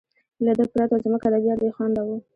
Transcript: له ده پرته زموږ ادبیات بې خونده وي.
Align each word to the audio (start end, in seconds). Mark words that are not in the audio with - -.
له 0.45 0.51
ده 0.57 0.63
پرته 0.73 0.95
زموږ 1.03 1.21
ادبیات 1.27 1.57
بې 1.61 1.69
خونده 1.75 2.01
وي. 2.07 2.17